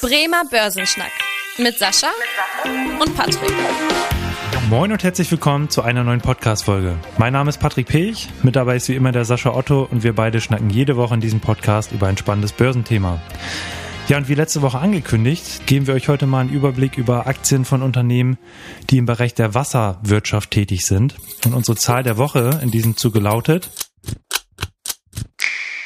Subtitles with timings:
[0.00, 1.10] Bremer Börsenschnack
[1.58, 2.06] mit Sascha
[3.00, 3.50] und Patrick.
[4.70, 6.96] Moin und herzlich willkommen zu einer neuen Podcast-Folge.
[7.16, 10.14] Mein Name ist Patrick Pech, mit dabei ist wie immer der Sascha Otto und wir
[10.14, 13.20] beide schnacken jede Woche in diesem Podcast über ein spannendes Börsenthema.
[14.06, 17.64] Ja, und wie letzte Woche angekündigt, geben wir euch heute mal einen Überblick über Aktien
[17.64, 18.38] von Unternehmen,
[18.90, 21.16] die im Bereich der Wasserwirtschaft tätig sind.
[21.44, 23.68] Und unsere Zahl der Woche in diesem Zuge lautet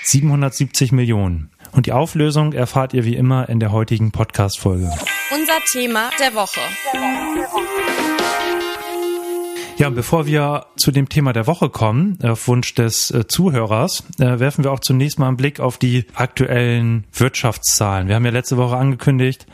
[0.04, 1.50] 770 Millionen.
[1.72, 4.90] Und die Auflösung erfahrt ihr wie immer in der heutigen Podcast-Folge.
[5.30, 6.60] Unser Thema der Woche.
[9.82, 14.38] Ja, bevor wir zu dem Thema der Woche kommen, auf Wunsch des äh, Zuhörers, äh,
[14.38, 18.06] werfen wir auch zunächst mal einen Blick auf die aktuellen Wirtschaftszahlen.
[18.06, 19.44] Wir haben ja letzte Woche angekündigt,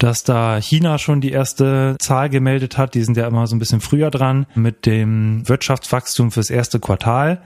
[0.00, 2.94] dass da China schon die erste Zahl gemeldet hat.
[2.94, 7.40] Die sind ja immer so ein bisschen früher dran mit dem Wirtschaftswachstum fürs erste Quartal.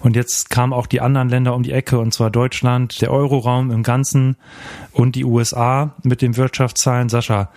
[0.00, 3.70] Und jetzt kamen auch die anderen Länder um die Ecke, und zwar Deutschland, der Euroraum
[3.70, 4.36] im Ganzen
[4.92, 7.10] und die USA mit den Wirtschaftszahlen.
[7.10, 7.50] Sascha,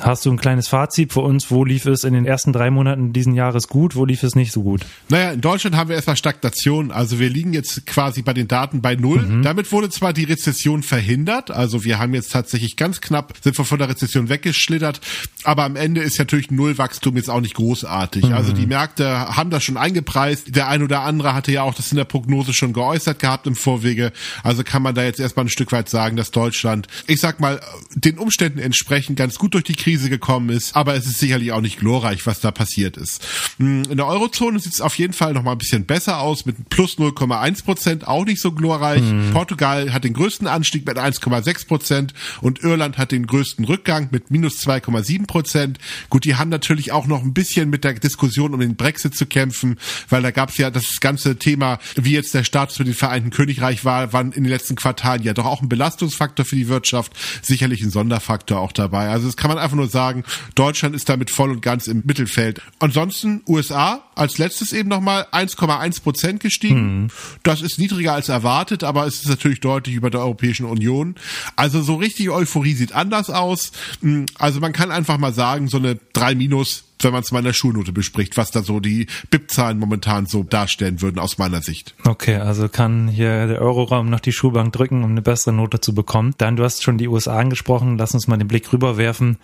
[0.00, 1.50] hast du ein kleines Fazit für uns?
[1.50, 3.81] Wo lief es in den ersten drei Monaten diesen Jahres gut?
[3.82, 4.82] Gut, wo lief es nicht so gut?
[5.08, 6.92] Naja, in Deutschland haben wir erstmal Stagnation.
[6.92, 9.22] Also wir liegen jetzt quasi bei den Daten bei Null.
[9.22, 9.42] Mhm.
[9.42, 13.64] Damit wurde zwar die Rezession verhindert, also wir haben jetzt tatsächlich ganz knapp, sind wir
[13.64, 15.00] von der Rezession weggeschlittert,
[15.42, 18.26] aber am Ende ist natürlich Nullwachstum jetzt auch nicht großartig.
[18.26, 18.32] Mhm.
[18.32, 20.54] Also die Märkte haben das schon eingepreist.
[20.54, 23.56] Der ein oder andere hatte ja auch das in der Prognose schon geäußert gehabt im
[23.56, 24.12] Vorwege.
[24.44, 27.60] Also kann man da jetzt erstmal ein Stück weit sagen, dass Deutschland, ich sag mal,
[27.96, 31.60] den Umständen entsprechend ganz gut durch die Krise gekommen ist, aber es ist sicherlich auch
[31.60, 33.26] nicht glorreich, was da passiert ist.
[33.72, 36.46] Ähm, in der Eurozone sieht es auf jeden Fall noch mal ein bisschen besser aus
[36.46, 39.02] mit plus 0,1 Prozent, auch nicht so glorreich.
[39.02, 39.30] Mhm.
[39.32, 44.30] Portugal hat den größten Anstieg mit 1,6 Prozent und Irland hat den größten Rückgang mit
[44.30, 45.78] minus 2,7 Prozent.
[46.10, 49.26] Gut, die haben natürlich auch noch ein bisschen mit der Diskussion um den Brexit zu
[49.26, 49.78] kämpfen,
[50.08, 53.30] weil da gab es ja das ganze Thema, wie jetzt der Status für den Vereinten
[53.30, 57.12] Königreich war, waren in den letzten Quartalen ja doch auch ein Belastungsfaktor für die Wirtschaft,
[57.42, 59.08] sicherlich ein Sonderfaktor auch dabei.
[59.08, 62.60] Also das kann man einfach nur sagen, Deutschland ist damit voll und ganz im Mittelfeld.
[62.78, 66.76] Ansonsten USA als letztes eben nochmal 1,1 Prozent gestiegen.
[66.76, 67.08] Hm.
[67.42, 71.14] Das ist niedriger als erwartet, aber es ist natürlich deutlich über der Europäischen Union.
[71.56, 73.72] Also so richtig Euphorie sieht anders aus.
[74.00, 77.40] Hm, also man kann einfach mal sagen, so eine 3 minus wenn man es mal
[77.40, 81.62] in der Schulnote bespricht, was da so die BIP-Zahlen momentan so darstellen würden aus meiner
[81.62, 81.94] Sicht.
[82.04, 85.94] Okay, also kann hier der Euroraum noch die Schulbank drücken, um eine bessere Note zu
[85.94, 86.34] bekommen.
[86.38, 89.38] Dann, du hast schon die USA angesprochen, lass uns mal den Blick rüberwerfen.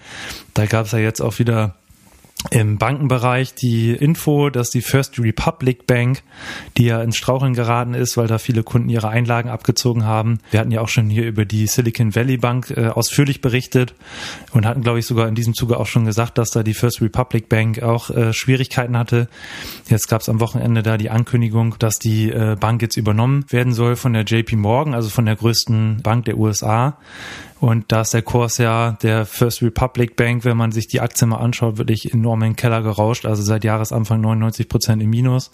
[0.54, 1.77] Da gab es ja jetzt auch wieder
[2.50, 6.22] im Bankenbereich die Info, dass die First Republic Bank,
[6.76, 10.38] die ja ins Straucheln geraten ist, weil da viele Kunden ihre Einlagen abgezogen haben.
[10.52, 13.94] Wir hatten ja auch schon hier über die Silicon Valley Bank äh, ausführlich berichtet
[14.52, 17.02] und hatten, glaube ich, sogar in diesem Zuge auch schon gesagt, dass da die First
[17.02, 19.28] Republic Bank auch äh, Schwierigkeiten hatte.
[19.88, 23.72] Jetzt gab es am Wochenende da die Ankündigung, dass die äh, Bank jetzt übernommen werden
[23.72, 26.98] soll von der JP Morgan, also von der größten Bank der USA.
[27.60, 31.26] Und da ist der Kurs ja der First Republic Bank, wenn man sich die Aktie
[31.26, 33.26] mal anschaut, wirklich enorm in den Keller gerauscht.
[33.26, 35.50] Also seit Jahresanfang 99 Prozent im Minus.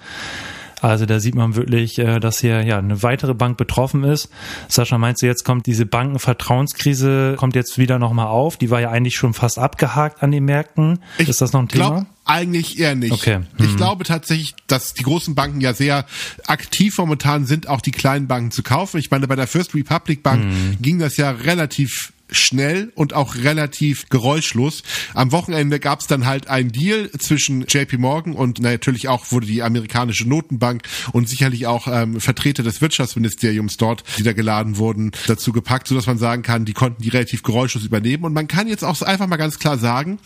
[0.80, 4.28] Also da sieht man wirklich, äh, dass hier ja eine weitere Bank betroffen ist.
[4.68, 8.56] Sascha, meinst du, jetzt kommt diese Bankenvertrauenskrise, kommt jetzt wieder nochmal auf?
[8.56, 11.00] Die war ja eigentlich schon fast abgehakt an den Märkten.
[11.18, 11.88] Ich ist das noch ein Thema?
[11.88, 13.12] Glaub, eigentlich eher nicht.
[13.12, 13.36] Okay.
[13.36, 13.46] Hm.
[13.58, 16.06] Ich glaube tatsächlich, dass die großen Banken ja sehr
[16.46, 18.98] aktiv momentan sind, auch die kleinen Banken zu kaufen.
[18.98, 20.78] Ich meine, bei der First Republic Bank hm.
[20.80, 24.82] ging das ja relativ schnell und auch relativ geräuschlos.
[25.14, 29.46] Am Wochenende gab es dann halt einen Deal zwischen JP Morgan und natürlich auch wurde
[29.46, 35.12] die amerikanische Notenbank und sicherlich auch ähm, Vertreter des Wirtschaftsministeriums dort, die da geladen wurden,
[35.26, 38.24] dazu gepackt, sodass man sagen kann, die konnten die relativ geräuschlos übernehmen.
[38.24, 40.18] Und man kann jetzt auch einfach mal ganz klar sagen,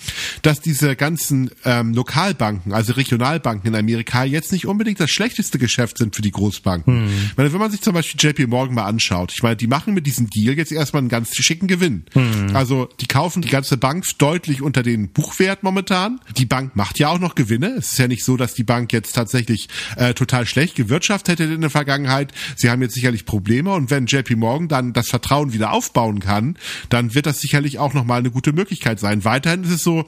[0.42, 5.98] dass diese ganzen ähm, Lokalbanken, also Regionalbanken in Amerika, jetzt nicht unbedingt das schlechteste Geschäft
[5.98, 7.08] sind für die Großbanken.
[7.08, 7.30] Hm.
[7.36, 10.06] Meine, wenn man sich zum Beispiel JP Morgan mal anschaut, ich meine, die machen mit
[10.06, 11.97] diesem Deal jetzt erstmal einen ganz schicken Gewinn.
[12.12, 12.54] Hm.
[12.54, 16.20] Also die kaufen die ganze Bank deutlich unter den Buchwert momentan.
[16.36, 17.75] Die Bank macht ja auch noch Gewinne.
[17.78, 21.54] Es ist ja nicht so, dass die Bank jetzt tatsächlich äh, total schlecht gewirtschaftet hätte
[21.54, 22.32] in der Vergangenheit.
[22.56, 26.56] Sie haben jetzt sicherlich Probleme und wenn JP Morgan dann das Vertrauen wieder aufbauen kann,
[26.88, 29.25] dann wird das sicherlich auch nochmal eine gute Möglichkeit sein.
[29.25, 30.06] Weiterhin ist es so,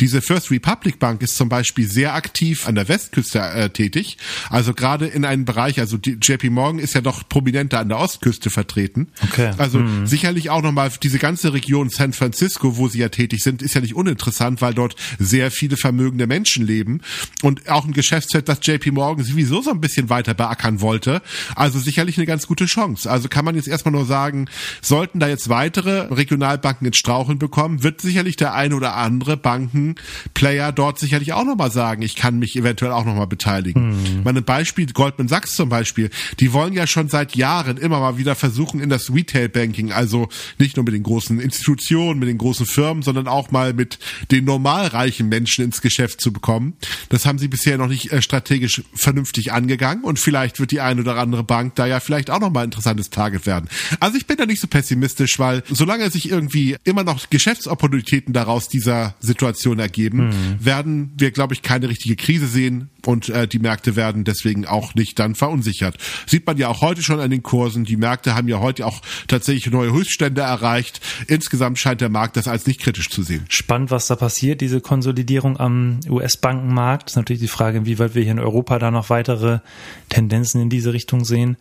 [0.00, 4.18] diese First Republic Bank ist zum Beispiel sehr aktiv an der Westküste äh, tätig.
[4.48, 7.98] Also gerade in einem Bereich, also die JP Morgan ist ja doch prominenter an der
[7.98, 9.08] Ostküste vertreten.
[9.22, 9.52] Okay.
[9.58, 10.06] Also hm.
[10.06, 13.80] sicherlich auch nochmal diese ganze Region San Francisco, wo sie ja tätig sind, ist ja
[13.80, 17.00] nicht uninteressant, weil dort sehr viele vermögende Menschen leben
[17.42, 21.22] und auch ein Geschäftsfeld, das JP Morgan sowieso so ein bisschen weiter beackern wollte.
[21.54, 23.08] Also sicherlich eine ganz gute Chance.
[23.08, 24.48] Also kann man jetzt erstmal nur sagen,
[24.80, 30.72] sollten da jetzt weitere Regionalbanken ins Straucheln bekommen, wird sicherlich der eine oder andere Bankenplayer
[30.72, 33.92] dort sicherlich auch nochmal sagen, ich kann mich eventuell auch nochmal beteiligen.
[33.92, 34.22] Hm.
[34.24, 36.10] Mal ein Beispiel, Goldman Sachs zum Beispiel,
[36.40, 40.28] die wollen ja schon seit Jahren immer mal wieder versuchen, in das Retail Banking, also
[40.58, 43.98] nicht nur mit den großen Institutionen, mit den großen Firmen, sondern auch mal mit
[44.30, 46.72] den normal reichen Menschen ins Geschäft zu bekommen.
[47.10, 51.02] Das haben sie bisher noch nicht äh, strategisch vernünftig angegangen und vielleicht wird die eine
[51.02, 53.68] oder andere Bank da ja vielleicht auch nochmal ein interessantes Target werden.
[54.00, 58.70] Also ich bin da nicht so pessimistisch, weil solange sich irgendwie immer noch Geschäftsopportunitäten daraus
[58.70, 60.64] dieser Situation ergeben, mhm.
[60.64, 64.94] werden wir, glaube ich, keine richtige Krise sehen und äh, die Märkte werden deswegen auch
[64.94, 65.96] nicht dann verunsichert.
[66.26, 67.84] Sieht man ja auch heute schon an den Kursen.
[67.84, 71.00] Die Märkte haben ja heute auch tatsächlich neue Höchststände erreicht.
[71.26, 73.44] Insgesamt scheint der Markt das als nicht kritisch zu sehen.
[73.48, 77.10] Spannend, was da passiert, diese Konsolidierung am US-Bankenmarkt.
[77.10, 79.60] Ist natürlich die Frage, inwieweit wir hier in Europa da noch weitere
[80.08, 81.56] Tendenzen in diese Richtung sehen.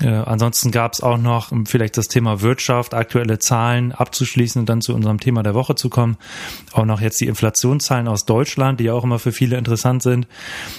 [0.00, 4.80] Äh, ansonsten gab es auch noch vielleicht das Thema Wirtschaft, aktuelle Zahlen abzuschließen und dann
[4.80, 6.16] zu unserem Thema der Woche zu kommen.
[6.72, 10.26] Auch noch jetzt die Inflationszahlen aus Deutschland, die auch immer für viele interessant sind.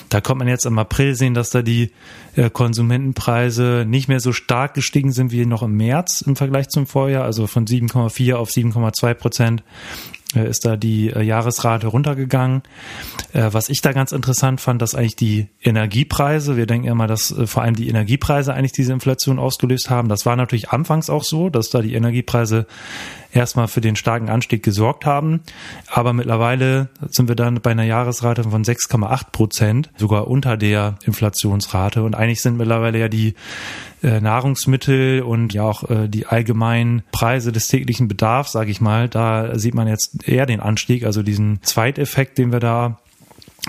[0.09, 1.91] Da kommt man jetzt im April sehen, dass da die
[2.35, 6.87] äh, Konsumentenpreise nicht mehr so stark gestiegen sind wie noch im März im Vergleich zum
[6.87, 9.63] Vorjahr, also von 7,4 auf 7,2 Prozent
[10.35, 12.63] ist da die äh, Jahresrate runtergegangen.
[13.33, 17.33] Äh, was ich da ganz interessant fand, dass eigentlich die Energiepreise, wir denken immer, dass
[17.45, 20.09] vor allem die Energiepreise eigentlich diese Inflation ausgelöst haben.
[20.09, 22.67] Das war natürlich anfangs auch so, dass da die Energiepreise
[23.33, 25.41] erstmal für den starken Anstieg gesorgt haben.
[25.87, 32.03] Aber mittlerweile sind wir dann bei einer Jahresrate von 6,8 Prozent, sogar unter der Inflationsrate.
[32.03, 33.33] Und eigentlich sind mittlerweile ja die
[34.03, 39.09] äh, Nahrungsmittel und ja auch äh, die allgemeinen Preise des täglichen Bedarfs, sage ich mal,
[39.09, 42.99] da sieht man jetzt eher den Anstieg, also diesen Zweiteffekt, den wir da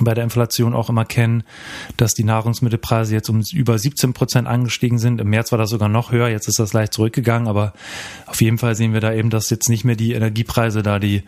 [0.01, 1.45] bei der Inflation auch immer kennen,
[1.97, 5.21] dass die Nahrungsmittelpreise jetzt um über 17 Prozent angestiegen sind.
[5.21, 7.75] Im März war das sogar noch höher, jetzt ist das leicht zurückgegangen, aber
[8.27, 11.23] auf jeden Fall sehen wir da eben, dass jetzt nicht mehr die Energiepreise da die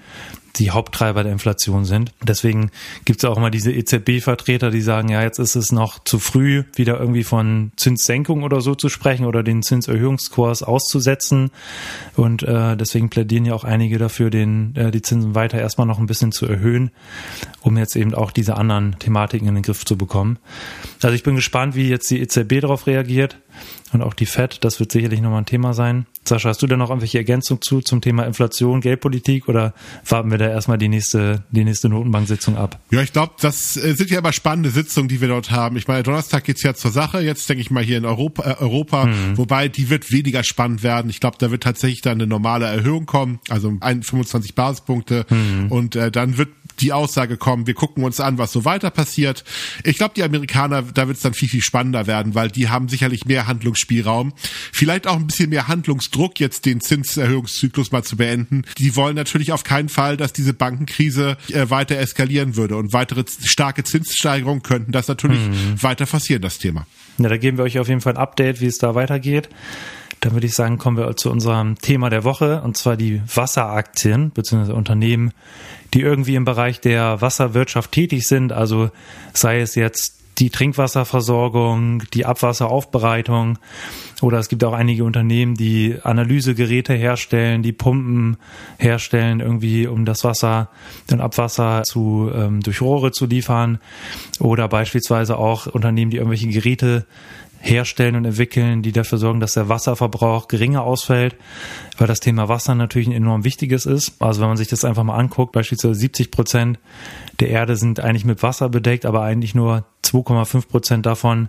[0.59, 2.13] die Haupttreiber der Inflation sind.
[2.23, 2.71] Deswegen
[3.05, 6.65] gibt es auch immer diese EZB-Vertreter, die sagen, ja, jetzt ist es noch zu früh,
[6.75, 11.51] wieder irgendwie von Zinssenkung oder so zu sprechen oder den Zinserhöhungskurs auszusetzen.
[12.15, 15.99] Und äh, deswegen plädieren ja auch einige dafür, den, äh, die Zinsen weiter erstmal noch
[15.99, 16.91] ein bisschen zu erhöhen,
[17.61, 20.39] um jetzt eben auch diese anderen Thematiken in den Griff zu bekommen.
[21.03, 23.39] Also ich bin gespannt, wie jetzt die EZB darauf reagiert
[23.93, 24.65] und auch die FED.
[24.65, 26.07] Das wird sicherlich nochmal ein Thema sein.
[26.25, 29.75] Sascha, hast du da noch irgendwelche Ergänzungen zu zum Thema Inflation, Geldpolitik oder
[30.09, 32.81] warten wir da erstmal die nächste, die nächste Notenbank-Sitzung ab?
[32.91, 35.77] Ja, ich glaube, das äh, sind ja immer spannende Sitzungen, die wir dort haben.
[35.77, 37.21] Ich meine, Donnerstag geht's ja zur Sache.
[37.21, 39.39] Jetzt denke ich mal hier in Europa, äh, Europa mhm.
[39.39, 41.09] wobei die wird weniger spannend werden.
[41.11, 45.27] Ich glaube, da wird tatsächlich dann eine normale Erhöhung kommen, also 25 Basispunkte.
[45.31, 45.71] Mhm.
[45.71, 46.49] Und äh, dann wird
[46.81, 49.45] die Aussage kommen, wir gucken uns an, was so weiter passiert.
[49.85, 52.89] Ich glaube, die Amerikaner, da wird es dann viel, viel spannender werden, weil die haben
[52.89, 54.33] sicherlich mehr Handlungsspielraum.
[54.73, 58.65] Vielleicht auch ein bisschen mehr Handlungsdruck, jetzt den Zinserhöhungszyklus mal zu beenden.
[58.79, 62.77] Die wollen natürlich auf keinen Fall, dass diese Bankenkrise äh, weiter eskalieren würde.
[62.77, 65.83] Und weitere starke Zinssteigerungen könnten das natürlich mhm.
[65.83, 66.87] weiter forcieren, das Thema.
[67.19, 69.49] Ja, da geben wir euch auf jeden Fall ein Update, wie es da weitergeht.
[70.21, 74.31] Dann würde ich sagen, kommen wir zu unserem Thema der Woche, und zwar die Wasseraktien
[74.31, 74.73] bzw.
[74.73, 75.33] Unternehmen,
[75.97, 78.91] die irgendwie im Bereich der Wasserwirtschaft tätig sind, also
[79.33, 83.59] sei es jetzt die Trinkwasserversorgung, die Abwasseraufbereitung
[84.21, 88.37] oder es gibt auch einige Unternehmen, die Analysegeräte herstellen, die Pumpen
[88.77, 90.69] herstellen, irgendwie um das Wasser,
[91.11, 93.79] den Abwasser zu ähm, durch Rohre zu liefern.
[94.39, 97.07] Oder beispielsweise auch Unternehmen, die irgendwelche Geräte
[97.67, 101.37] herstellen und entwickeln, die dafür sorgen, dass der Wasserverbrauch geringer ausfällt,
[101.99, 104.21] weil das Thema Wasser natürlich ein enorm wichtiges ist.
[104.21, 106.79] Also wenn man sich das einfach mal anguckt, beispielsweise 70 Prozent
[107.41, 111.49] der Erde sind eigentlich mit Wasser bedeckt, aber eigentlich nur 2,5 Prozent davon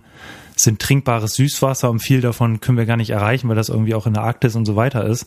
[0.56, 4.06] sind trinkbares Süßwasser und viel davon können wir gar nicht erreichen, weil das irgendwie auch
[4.06, 5.26] in der Arktis und so weiter ist.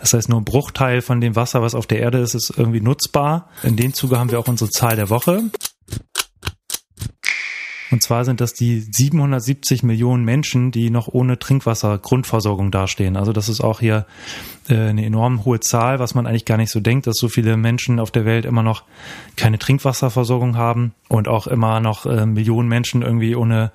[0.00, 2.80] Das heißt, nur ein Bruchteil von dem Wasser, was auf der Erde ist, ist irgendwie
[2.80, 3.50] nutzbar.
[3.62, 5.44] In dem Zuge haben wir auch unsere Zahl der Woche.
[7.92, 13.16] Und zwar sind das die 770 Millionen Menschen, die noch ohne Trinkwasser Grundversorgung dastehen.
[13.16, 14.06] Also das ist auch hier
[14.68, 17.56] äh, eine enorm hohe Zahl, was man eigentlich gar nicht so denkt, dass so viele
[17.56, 18.84] Menschen auf der Welt immer noch
[19.36, 23.72] keine Trinkwasserversorgung haben und auch immer noch äh, Millionen Menschen irgendwie ohne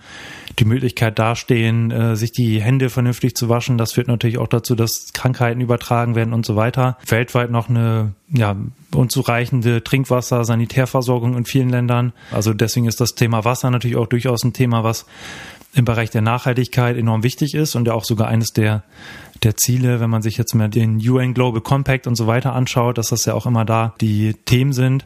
[0.59, 3.77] die Möglichkeit dastehen, äh, sich die Hände vernünftig zu waschen.
[3.77, 6.97] Das führt natürlich auch dazu, dass Krankheiten übertragen werden und so weiter.
[7.07, 8.55] Weltweit noch eine ja,
[8.93, 12.13] unzureichende Trinkwasser, Sanitärversorgung in vielen Ländern.
[12.31, 15.05] Also deswegen ist das Thema Wasser natürlich auch durchaus ein Thema, was
[15.73, 18.83] im Bereich der Nachhaltigkeit enorm wichtig ist und ja auch sogar eines der,
[19.43, 22.97] der Ziele, wenn man sich jetzt mal den UN Global Compact und so weiter anschaut,
[22.97, 25.05] dass das ja auch immer da die Themen sind.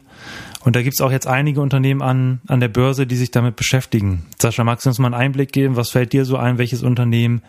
[0.64, 3.56] Und da gibt es auch jetzt einige Unternehmen an, an der Börse, die sich damit
[3.56, 4.24] beschäftigen.
[4.40, 5.76] Sascha, magst du uns mal einen Einblick geben?
[5.76, 6.56] Was fällt dir so ein?
[6.56, 7.42] Welches Unternehmen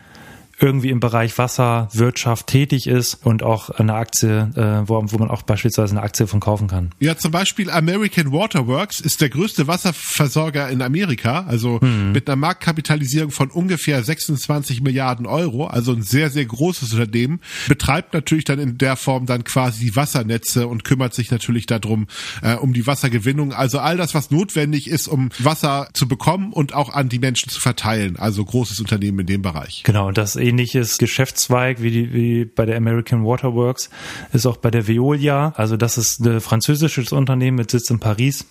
[0.60, 5.41] irgendwie im Bereich Wasserwirtschaft tätig ist und auch eine Aktie, äh, wo, wo man auch
[5.41, 6.91] beispielsweise eine Aktie von kaufen kann.
[7.00, 12.12] Ja, zum Beispiel American Waterworks ist der größte Wasserversorger in Amerika, also hm.
[12.12, 18.13] mit einer Marktkapitalisierung von ungefähr 26 Milliarden Euro, also ein sehr, sehr großes Unternehmen, betreibt
[18.13, 22.07] natürlich dann in der Form dann quasi die Wassernetze und kümmert sich natürlich darum,
[22.41, 26.74] äh, um die Wassergewinnung, also all das, was notwendig ist, um Wasser zu bekommen und
[26.74, 29.83] auch an die Menschen zu verteilen, also großes Unternehmen in dem Bereich.
[29.83, 33.90] Genau, und das ähnliches Geschäftszweig wie, die, wie bei der American Waterworks
[34.32, 35.54] ist auch bei der Veolia.
[35.56, 38.46] Also das ist ein französisches Unternehmen mit Sitz in Paris.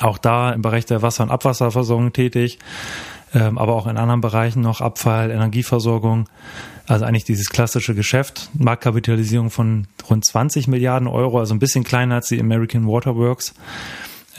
[0.00, 2.58] Auch da im Bereich der Wasser- und Abwasserversorgung tätig,
[3.34, 6.28] ähm, aber auch in anderen Bereichen noch Abfall, Energieversorgung.
[6.86, 12.16] Also eigentlich dieses klassische Geschäft, Marktkapitalisierung von rund 20 Milliarden Euro, also ein bisschen kleiner
[12.16, 13.54] als die American Waterworks,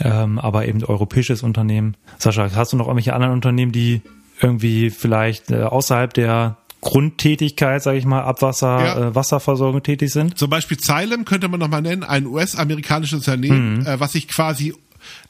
[0.00, 1.96] ähm, aber eben europäisches Unternehmen.
[2.18, 4.02] Sascha, hast du noch irgendwelche anderen Unternehmen, die
[4.40, 9.08] irgendwie vielleicht äh, außerhalb der Grundtätigkeit, sage ich mal, Abwasser, ja.
[9.08, 10.38] äh, Wasserversorgung tätig sind.
[10.38, 13.86] Zum Beispiel Xylem könnte man noch mal nennen, ein US-amerikanisches Unternehmen, mhm.
[13.86, 14.74] äh, was sich quasi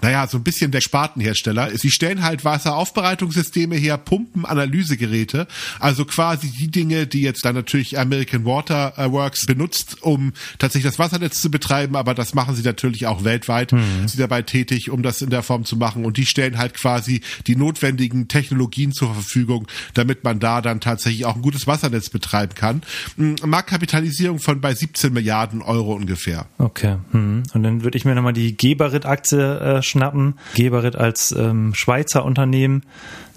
[0.02, 1.76] naja, so ein bisschen der Spartenhersteller.
[1.76, 5.46] Sie stellen halt Wasseraufbereitungssysteme her, Pumpen, Analysegeräte,
[5.80, 10.98] also quasi die Dinge, die jetzt dann natürlich American Water Works benutzt, um tatsächlich das
[10.98, 13.72] Wassernetz zu betreiben, aber das machen sie natürlich auch weltweit.
[13.72, 14.06] Mhm.
[14.06, 17.22] Sie dabei tätig, um das in der Form zu machen und die stellen halt quasi
[17.46, 22.54] die notwendigen Technologien zur Verfügung, damit man da dann tatsächlich auch ein gutes Wassernetz betreiben
[22.54, 22.82] kann.
[23.16, 26.46] Hm, Marktkapitalisierung von bei 17 Milliarden Euro ungefähr.
[26.58, 26.96] Okay.
[27.12, 27.44] Mhm.
[27.52, 30.34] Und dann würde ich mir nochmal die Geberit-Aktie äh, schnappen.
[30.54, 32.82] Geberit als ähm, Schweizer Unternehmen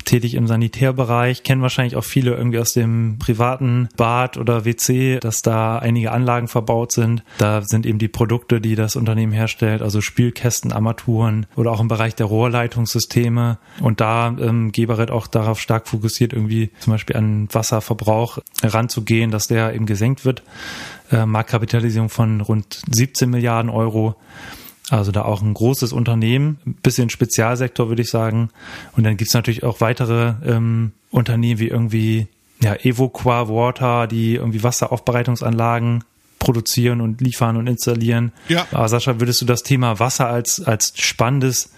[0.07, 5.41] tätig im Sanitärbereich, kennen wahrscheinlich auch viele irgendwie aus dem privaten Bad oder WC, dass
[5.41, 7.23] da einige Anlagen verbaut sind.
[7.37, 11.89] Da sind eben die Produkte, die das Unternehmen herstellt, also Spülkästen, Armaturen oder auch im
[11.89, 13.59] Bereich der Rohrleitungssysteme.
[13.81, 19.47] Und da ähm, Geberit auch darauf stark fokussiert, irgendwie zum Beispiel an Wasserverbrauch heranzugehen, dass
[19.47, 20.41] der eben gesenkt wird.
[21.11, 24.15] Äh, Marktkapitalisierung von rund 17 Milliarden Euro.
[24.89, 28.49] Also da auch ein großes Unternehmen, ein bisschen Spezialsektor, würde ich sagen.
[28.95, 32.27] Und dann gibt's natürlich auch weitere ähm, Unternehmen wie irgendwie
[32.61, 36.03] ja, Evoqua Water, die irgendwie Wasseraufbereitungsanlagen
[36.39, 38.31] produzieren und liefern und installieren.
[38.47, 38.65] Ja.
[38.71, 41.71] Aber Sascha, würdest du das Thema Wasser als, als spannendes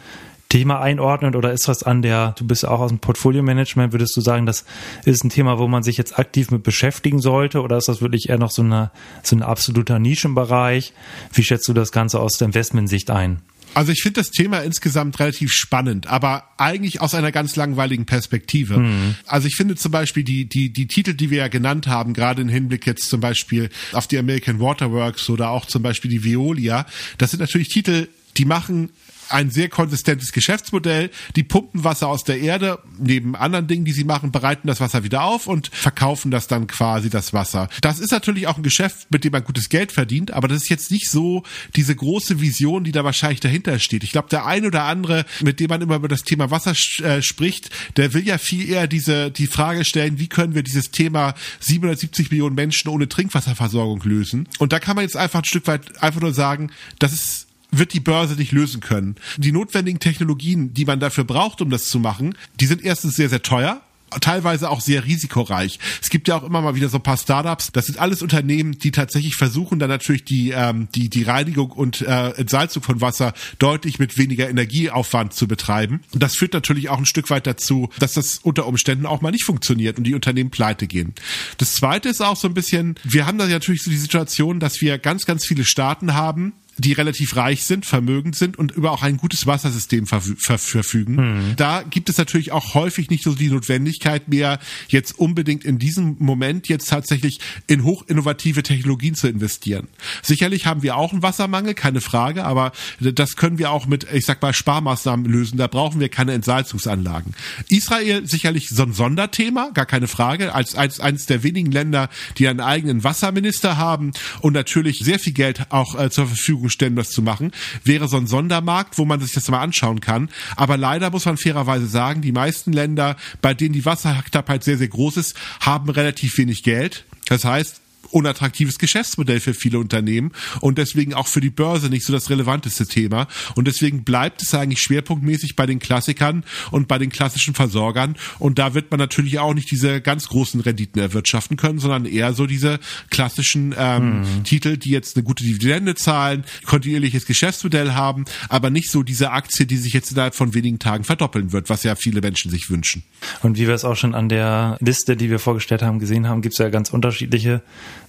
[0.49, 4.21] Thema einordnen oder ist was an der, du bist auch aus dem Portfolio-Management, würdest du
[4.21, 4.65] sagen, das
[5.05, 8.29] ist ein Thema, wo man sich jetzt aktiv mit beschäftigen sollte oder ist das wirklich
[8.29, 8.89] eher noch so, eine,
[9.21, 10.93] so ein absoluter Nischenbereich?
[11.33, 13.41] Wie schätzt du das Ganze aus der Investmentsicht ein?
[13.75, 18.79] Also ich finde das Thema insgesamt relativ spannend, aber eigentlich aus einer ganz langweiligen Perspektive.
[18.79, 19.15] Mhm.
[19.27, 22.41] Also ich finde zum Beispiel die, die, die Titel, die wir ja genannt haben, gerade
[22.41, 26.87] im Hinblick jetzt zum Beispiel auf die American Waterworks oder auch zum Beispiel die Veolia,
[27.19, 28.89] das sind natürlich Titel, die machen
[29.29, 31.09] ein sehr konsistentes Geschäftsmodell.
[31.35, 35.03] Die pumpen Wasser aus der Erde, neben anderen Dingen, die sie machen, bereiten das Wasser
[35.03, 37.69] wieder auf und verkaufen das dann quasi das Wasser.
[37.81, 40.69] Das ist natürlich auch ein Geschäft, mit dem man gutes Geld verdient, aber das ist
[40.69, 41.43] jetzt nicht so
[41.75, 44.03] diese große Vision, die da wahrscheinlich dahinter steht.
[44.03, 47.21] Ich glaube, der ein oder andere, mit dem man immer über das Thema Wasser äh,
[47.21, 51.35] spricht, der will ja viel eher diese die Frage stellen, wie können wir dieses Thema
[51.59, 54.47] 770 Millionen Menschen ohne Trinkwasserversorgung lösen?
[54.59, 57.93] Und da kann man jetzt einfach ein Stück weit einfach nur sagen, das ist wird
[57.93, 59.15] die Börse nicht lösen können.
[59.37, 63.29] Die notwendigen Technologien, die man dafür braucht, um das zu machen, die sind erstens sehr,
[63.29, 63.81] sehr teuer
[64.21, 65.79] teilweise auch sehr risikoreich.
[66.01, 67.71] Es gibt ja auch immer mal wieder so ein paar Startups.
[67.71, 72.01] Das sind alles Unternehmen, die tatsächlich versuchen, dann natürlich die ähm, die die Reinigung und
[72.01, 76.01] äh, Entsalzung von Wasser deutlich mit weniger Energieaufwand zu betreiben.
[76.13, 79.31] Und das führt natürlich auch ein Stück weit dazu, dass das unter Umständen auch mal
[79.31, 81.13] nicht funktioniert und die Unternehmen pleite gehen.
[81.57, 84.81] Das Zweite ist auch so ein bisschen, wir haben da natürlich so die Situation, dass
[84.81, 89.03] wir ganz ganz viele Staaten haben, die relativ reich sind, vermögend sind und über auch
[89.03, 91.15] ein gutes Wassersystem verfügen.
[91.15, 91.55] Mhm.
[91.57, 96.15] Da gibt es natürlich auch häufig nicht so die Notwendigkeit mehr, jetzt unbedingt in diesem
[96.19, 99.87] Moment jetzt tatsächlich in hochinnovative Technologien zu investieren.
[100.21, 104.25] Sicherlich haben wir auch einen Wassermangel, keine Frage, aber das können wir auch mit, ich
[104.25, 105.57] sag mal, Sparmaßnahmen lösen.
[105.57, 107.33] Da brauchen wir keine Entsalzungsanlagen.
[107.67, 112.47] Israel sicherlich so ein Sonderthema, gar keine Frage, als, als eines der wenigen Länder, die
[112.47, 117.09] einen eigenen Wasserminister haben und natürlich sehr viel Geld auch äh, zur Verfügung Stellen, das
[117.09, 117.51] zu machen,
[117.83, 120.29] wäre so ein Sondermarkt, wo man sich das mal anschauen kann.
[120.55, 124.87] Aber leider muss man fairerweise sagen, die meisten Länder, bei denen die Wasserknappheit sehr, sehr
[124.87, 127.05] groß ist, haben relativ wenig Geld.
[127.27, 132.13] Das heißt, unattraktives Geschäftsmodell für viele Unternehmen und deswegen auch für die Börse nicht so
[132.13, 133.27] das relevanteste Thema.
[133.55, 138.15] Und deswegen bleibt es eigentlich schwerpunktmäßig bei den Klassikern und bei den klassischen Versorgern.
[138.39, 142.33] Und da wird man natürlich auch nicht diese ganz großen Renditen erwirtschaften können, sondern eher
[142.33, 142.79] so diese
[143.09, 144.43] klassischen ähm, mhm.
[144.43, 149.65] Titel, die jetzt eine gute Dividende zahlen, kontinuierliches Geschäftsmodell haben, aber nicht so diese Aktie,
[149.65, 153.03] die sich jetzt innerhalb von wenigen Tagen verdoppeln wird, was ja viele Menschen sich wünschen.
[153.41, 156.41] Und wie wir es auch schon an der Liste, die wir vorgestellt haben, gesehen haben,
[156.41, 157.61] gibt es ja ganz unterschiedliche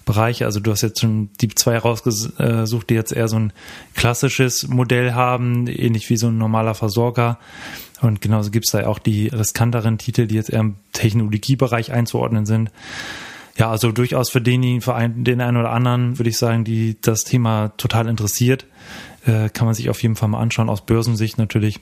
[0.04, 0.44] Bereiche.
[0.44, 3.52] Also du hast jetzt schon die zwei rausgesucht, die jetzt eher so ein
[3.94, 7.38] klassisches Modell haben, ähnlich wie so ein normaler Versorger.
[8.00, 12.46] Und genauso gibt es da auch die riskanteren Titel, die jetzt eher im Technologiebereich einzuordnen
[12.46, 12.70] sind.
[13.56, 16.96] Ja, also durchaus für den, für einen, den einen oder anderen würde ich sagen, die
[17.02, 18.64] das Thema total interessiert,
[19.26, 20.70] äh, kann man sich auf jeden Fall mal anschauen.
[20.70, 21.78] Aus Börsensicht natürlich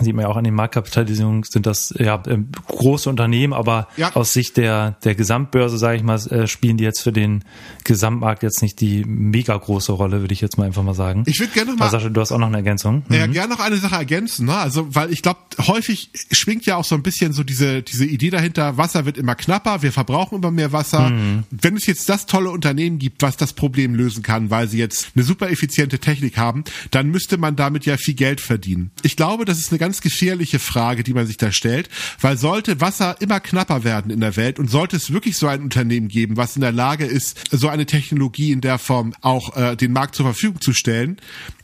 [0.00, 4.14] sieht man ja auch an den Marktkapitalisierungen, sind das ja ähm, große Unternehmen, aber ja.
[4.14, 7.44] aus Sicht der, der Gesamtbörse, sage ich mal, äh, spielen die jetzt für den
[7.84, 11.24] Gesamtmarkt jetzt nicht die mega große Rolle, würde ich jetzt mal einfach mal sagen.
[11.26, 11.90] Ich würde gerne noch mal.
[11.90, 13.04] Sascha, du hast auch noch eine Ergänzung.
[13.10, 13.32] Ja, mhm.
[13.32, 14.56] gerne noch eine Sache ergänzen, ne?
[14.56, 18.30] Also, weil ich glaube, häufig schwingt ja auch so ein bisschen so diese, diese Idee
[18.30, 21.10] dahinter, Wasser wird immer knapper, wir verbrauchen immer mehr Wasser.
[21.10, 21.44] Mhm.
[21.50, 25.08] Wenn es jetzt das tolle Unternehmen gibt, was das Problem lösen kann, weil sie jetzt
[25.14, 28.90] eine super effiziente Technik haben, dann müsste man damit ja viel Geld verdienen.
[29.02, 31.88] Ich glaube, das ist eine ganz gefährliche Frage, die man sich da stellt,
[32.20, 35.60] weil sollte Wasser immer knapper werden in der Welt und sollte es wirklich so ein
[35.60, 39.74] Unternehmen geben, was in der Lage ist, so eine Technologie in der Form auch äh,
[39.74, 41.16] den Markt zur Verfügung zu stellen,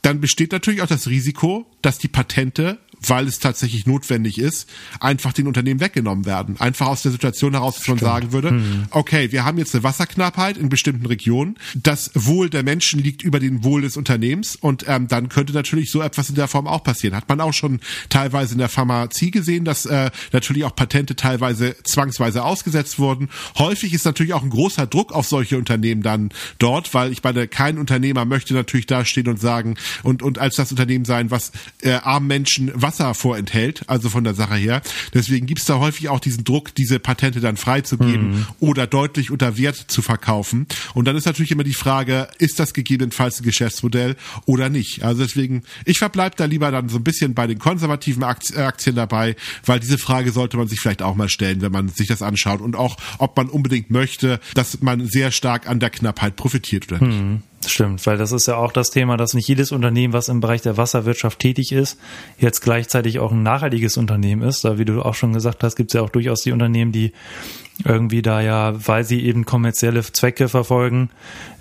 [0.02, 4.68] dann besteht natürlich auch das Risiko, dass die Patente weil es tatsächlich notwendig ist,
[5.00, 6.60] einfach den Unternehmen weggenommen werden.
[6.60, 8.86] Einfach aus der Situation heraus, man sagen würde, hm.
[8.90, 11.56] okay, wir haben jetzt eine Wasserknappheit in bestimmten Regionen.
[11.74, 15.90] Das Wohl der Menschen liegt über dem Wohl des Unternehmens und ähm, dann könnte natürlich
[15.90, 17.16] so etwas in der Form auch passieren.
[17.16, 21.76] Hat man auch schon teilweise in der Pharmazie gesehen, dass äh, natürlich auch Patente teilweise
[21.84, 23.28] zwangsweise ausgesetzt wurden.
[23.58, 27.48] Häufig ist natürlich auch ein großer Druck auf solche Unternehmen dann dort, weil ich meine,
[27.48, 31.52] kein Unternehmer möchte natürlich dastehen und sagen und und als das Unternehmen sein, was
[31.82, 34.80] äh, armen Menschen Wasser vorenthält, also von der Sache her.
[35.12, 38.46] Deswegen gibt es da häufig auch diesen Druck, diese Patente dann freizugeben mhm.
[38.60, 40.66] oder deutlich unter Wert zu verkaufen.
[40.94, 44.16] Und dann ist natürlich immer die Frage, ist das gegebenenfalls ein Geschäftsmodell
[44.46, 45.02] oder nicht?
[45.02, 49.36] Also deswegen, ich verbleibe da lieber dann so ein bisschen bei den konservativen Aktien dabei,
[49.66, 52.62] weil diese Frage sollte man sich vielleicht auch mal stellen, wenn man sich das anschaut
[52.62, 57.04] und auch, ob man unbedingt möchte, dass man sehr stark an der Knappheit profitiert oder
[57.04, 57.20] nicht.
[57.20, 57.42] Mhm.
[57.66, 60.62] Stimmt, weil das ist ja auch das Thema, dass nicht jedes Unternehmen, was im Bereich
[60.62, 61.98] der Wasserwirtschaft tätig ist,
[62.38, 64.64] jetzt gleichzeitig auch ein nachhaltiges Unternehmen ist.
[64.64, 67.12] Da, wie du auch schon gesagt hast, gibt es ja auch durchaus die Unternehmen, die
[67.84, 71.10] irgendwie da ja, weil sie eben kommerzielle Zwecke verfolgen,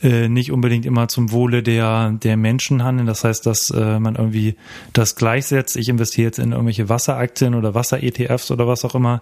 [0.01, 3.05] äh, nicht unbedingt immer zum Wohle der, der Menschen handeln.
[3.05, 4.55] Das heißt, dass äh, man irgendwie
[4.93, 5.77] das gleichsetzt.
[5.77, 9.21] Ich investiere jetzt in irgendwelche Wasseraktien oder Wasser-ETFs oder was auch immer,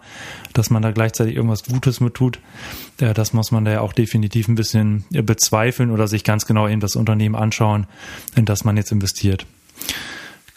[0.53, 2.39] dass man da gleichzeitig irgendwas Gutes mit tut.
[3.01, 6.67] Ja, das muss man da ja auch definitiv ein bisschen bezweifeln oder sich ganz genau
[6.67, 7.87] eben das Unternehmen anschauen,
[8.35, 9.45] in das man jetzt investiert.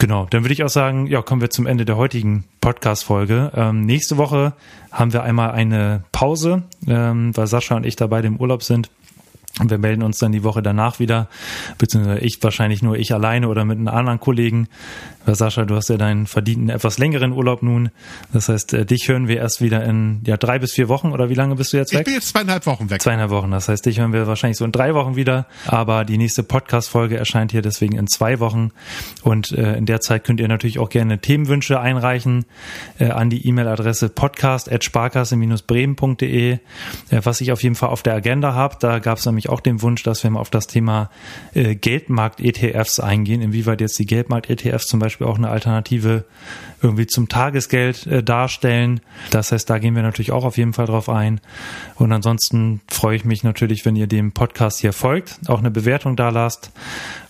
[0.01, 3.51] Genau, dann würde ich auch sagen, ja, kommen wir zum Ende der heutigen Podcast-Folge.
[3.53, 4.53] Ähm, nächste Woche
[4.93, 8.89] haben wir einmal eine Pause, ähm, weil Sascha und ich da beide im Urlaub sind.
[9.59, 11.27] Und wir melden uns dann die Woche danach wieder,
[11.77, 14.67] beziehungsweise ich wahrscheinlich nur ich alleine oder mit einem anderen Kollegen.
[15.25, 17.89] Weil Sascha, du hast ja deinen verdienten etwas längeren Urlaub nun.
[18.31, 21.29] Das heißt, äh, dich hören wir erst wieder in ja drei bis vier Wochen oder
[21.29, 21.99] wie lange bist du jetzt weg?
[21.99, 23.01] Ich bin jetzt zweieinhalb Wochen weg.
[23.01, 23.51] Zweieinhalb Wochen.
[23.51, 25.47] Das heißt, dich hören wir wahrscheinlich so in drei Wochen wieder.
[25.67, 28.71] Aber die nächste Podcast-Folge erscheint hier deswegen in zwei Wochen.
[29.21, 32.45] Und äh, in der Zeit könnt ihr natürlich auch gerne Themenwünsche einreichen
[32.97, 36.53] äh, an die E-Mail-Adresse podcast@sparkasse-bremen.de.
[36.53, 36.59] Äh,
[37.23, 39.81] was ich auf jeden Fall auf der Agenda habe, da gab es nämlich auch den
[39.81, 41.09] Wunsch, dass wir mal auf das Thema
[41.53, 46.25] äh, Geldmarkt-ETFs eingehen, inwieweit jetzt die Geldmarkt-ETFs zum Beispiel auch eine Alternative
[46.81, 49.01] irgendwie zum Tagesgeld äh, darstellen.
[49.31, 51.41] Das heißt, da gehen wir natürlich auch auf jeden Fall drauf ein.
[51.95, 56.15] Und ansonsten freue ich mich natürlich, wenn ihr dem Podcast hier folgt, auch eine Bewertung
[56.15, 56.71] da lasst.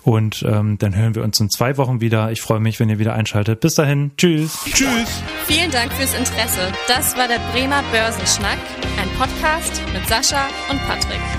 [0.04, 2.32] Und ähm, dann hören wir uns in zwei Wochen wieder.
[2.32, 3.60] Ich freue mich, wenn ihr wieder einschaltet.
[3.60, 4.12] Bis dahin.
[4.18, 4.58] Tschüss.
[4.66, 5.22] Tschüss.
[5.46, 6.72] Vielen Dank fürs Interesse.
[6.88, 8.60] Das war der Bremer Börsenschnack,
[9.00, 11.39] ein Podcast mit Sascha und Patrick.